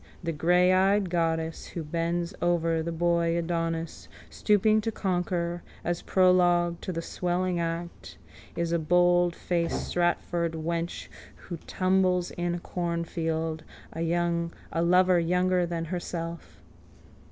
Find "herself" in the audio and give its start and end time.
15.85-16.63